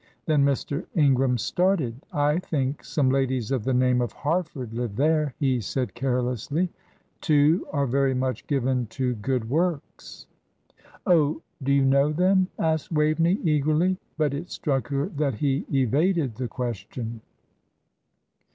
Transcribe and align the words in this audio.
Then 0.25 0.43
Mr. 0.43 0.83
Ingram 0.95 1.37
started. 1.37 1.95
"I 2.11 2.39
think 2.39 2.83
some 2.83 3.11
ladies 3.11 3.51
of 3.51 3.63
the 3.65 3.73
name 3.75 4.01
of 4.01 4.13
Harford 4.13 4.73
live 4.73 4.95
there," 4.95 5.35
he 5.37 5.59
said, 5.61 5.93
carelessly. 5.93 6.71
"Two 7.21 7.67
are 7.71 7.85
very 7.85 8.15
much 8.15 8.47
given 8.47 8.87
to 8.87 9.13
good 9.13 9.47
works." 9.47 10.25
"Oh, 11.05 11.43
do 11.61 11.71
you 11.71 11.85
know 11.85 12.11
them?" 12.11 12.47
asked 12.57 12.91
Waveney, 12.91 13.37
eagerly; 13.43 13.95
but 14.17 14.33
it 14.33 14.49
struck 14.49 14.87
her 14.87 15.05
that 15.09 15.35
he 15.35 15.65
evaded 15.71 16.33
the 16.33 16.47
question. 16.47 17.21